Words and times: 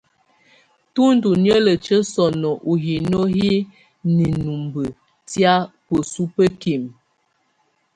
Tù 0.93 1.03
ndù 1.15 1.29
niǝlǝtiǝ́ 1.43 2.07
sɔnɔ 2.13 2.51
ú 2.69 2.73
hino 2.83 3.21
hi 3.35 3.51
ninumbǝ 4.15 4.81
tɛ̀á 5.29 5.53
bǝsuǝ 5.87 6.23
bǝkimǝ. 6.35 6.89